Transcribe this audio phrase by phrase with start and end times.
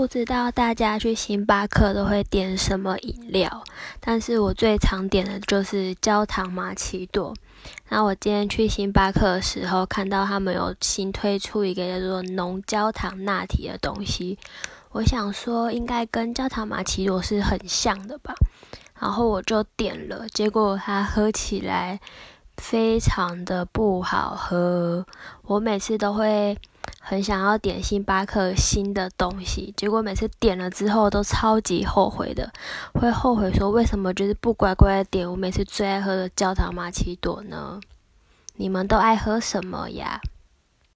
[0.00, 3.62] 不知道大家去星巴克都会点什么饮料，
[4.00, 7.34] 但是我最常点的就是焦糖玛奇朵。
[7.90, 14.38] 那我今天去星巴克的时候，看到他们有新推出一个叫做浓焦糖拿铁的东西，
[14.92, 18.32] 我想说应该跟焦糖玛奇朵是很像的吧，
[18.98, 22.00] 然后我就点了，结果它喝起来
[22.56, 25.04] 非常的不好喝，
[25.42, 26.56] 我每次都会。
[27.10, 32.52] 很想要点星巴克新的东西，结果每次点了之后都超级后悔的，
[32.94, 37.80] 会后悔说为什么就是不乖乖的点我每次最爱喝的焦糖玛奇朵呢？
[38.54, 40.20] 你们都爱喝什么呀？